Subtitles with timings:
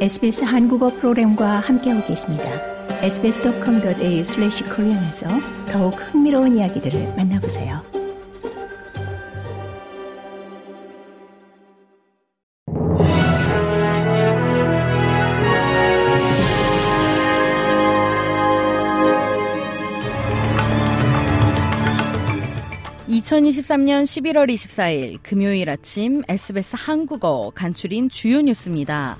[0.00, 2.44] SBS 한국어 프로그램과 함께하고 계십니다.
[3.02, 5.28] sbs.com.au/korean에서
[5.70, 7.82] 더욱 흥미로운 이야기들을 만나보세요.
[23.06, 29.18] (2023년 11월 24일) 금요일 아침 SBS 한국어 간추린 주요 뉴스입니다.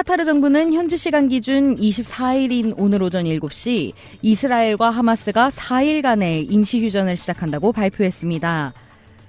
[0.00, 8.72] 카타르 정부는 현지 시간 기준 24일인 오늘 오전 7시 이스라엘과 하마스가 4일간의 임시휴전을 시작한다고 발표했습니다.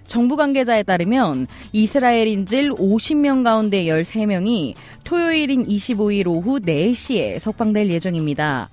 [0.05, 8.69] 정부 관계자에 따르면 이스라엘인질 50명 가운데 13명이 토요일인 25일 오후 4시에 석방될 예정입니다.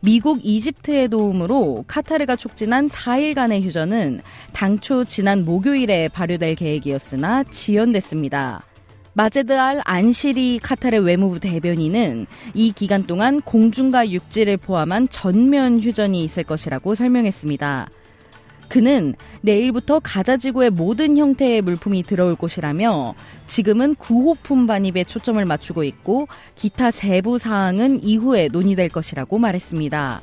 [0.00, 4.20] 미국, 이집트의 도움으로 카타르가 촉진한 4일간의 휴전은
[4.52, 8.62] 당초 지난 목요일에 발효될 계획이었으나 지연됐습니다.
[9.14, 16.44] 마제드 알 안시리 카타르 외무부 대변인은 이 기간 동안 공중과 육지를 포함한 전면 휴전이 있을
[16.44, 17.90] 것이라고 설명했습니다.
[18.68, 23.14] 그는 내일부터 가자 지구의 모든 형태의 물품이 들어올 것이라며
[23.46, 30.22] 지금은 구호품 반입에 초점을 맞추고 있고 기타 세부 사항은 이후에 논의될 것이라고 말했습니다.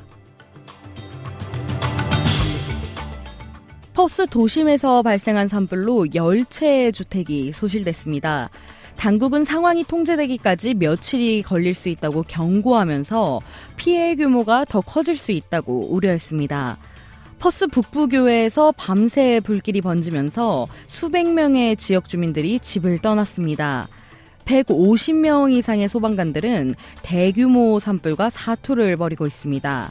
[3.92, 8.50] 퍼스 도심에서 발생한 산불로 열 채의 주택이 소실됐습니다.
[9.00, 13.40] 당국은 상황이 통제되기까지 며칠이 걸릴 수 있다고 경고하면서
[13.76, 16.76] 피해 규모가 더 커질 수 있다고 우려했습니다.
[17.38, 23.88] 퍼스 북부교회에서 밤새 불길이 번지면서 수백 명의 지역 주민들이 집을 떠났습니다.
[24.44, 29.90] 150명 이상의 소방관들은 대규모 산불과 사투를 벌이고 있습니다.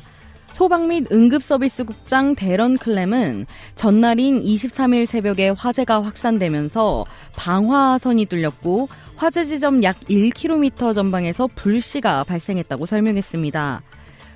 [0.54, 10.00] 소방 및 응급서비스국장 데런 클램은 전날인 23일 새벽에 화재가 확산되면서 방화선이 뚫렸고 화재 지점 약
[10.02, 13.82] 1km 전방에서 불씨가 발생했다고 설명했습니다.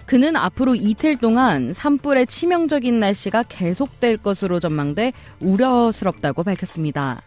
[0.05, 7.21] 그는 앞으로 이틀 동안 산불의 치명적인 날씨가 계속될 것으로 전망돼 우려스럽다고 밝혔습니다.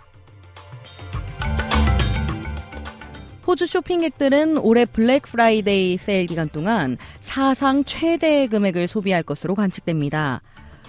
[3.46, 10.42] 호주 쇼핑객들은 올해 블랙 프라이데이 세일 기간 동안 사상 최대의 금액을 소비할 것으로 관측됩니다.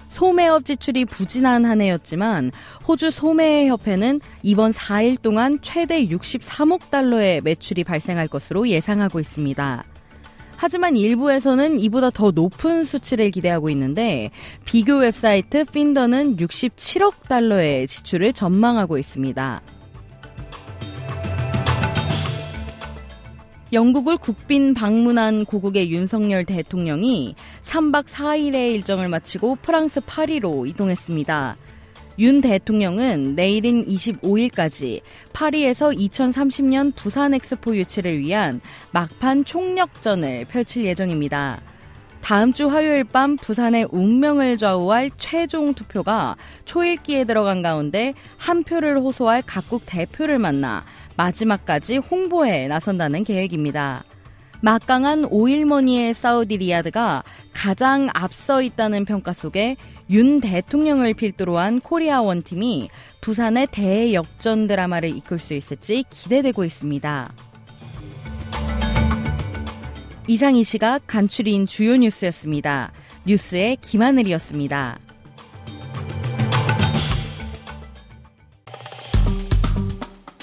[0.07, 2.51] 소매업 지출이 부진한 한 해였지만
[2.87, 9.83] 호주 소매협회는 이번 4일 동안 최대 63억 달러의 매출이 발생할 것으로 예상하고 있습니다.
[10.55, 14.31] 하지만 일부에서는 이보다 더 높은 수치를 기대하고 있는데
[14.65, 19.61] 비교 웹사이트 핀더는 67억 달러의 지출을 전망하고 있습니다.
[23.77, 31.55] 영국을 국빈 방문한 고국의 윤석열 대통령이 3박 4일의 일정을 마치고 프랑스 파리로 이동했습니다.
[32.17, 35.01] 윤 대통령은 내일인 25일까지
[35.31, 38.61] 파리에서 2030년 부산 엑스포 유치를 위한
[38.93, 41.61] 막판 총력전을 펼칠 예정입니다.
[42.21, 46.35] 다음 주 화요일 밤 부산의 운명을 좌우할 최종 투표가
[46.65, 50.83] 초읽기에 들어간 가운데 한 표를 호소할 각국 대표를 만나
[51.17, 54.03] 마지막까지 홍보에 나선다는 계획입니다.
[54.61, 57.23] 막강한 오일머니의 사우디 리야드가
[57.53, 59.75] 가장 앞서 있다는 평가 속에
[60.09, 62.89] 윤 대통령을 필두로 한 코리아 원팀이
[63.21, 67.33] 부산의 대역전 드라마를 이끌 수 있을지 기대되고 있습니다.
[70.27, 72.91] 이상 이 시각 간추린 주요 뉴스였습니다.
[73.25, 74.99] 뉴스의 김하늘이었습니다.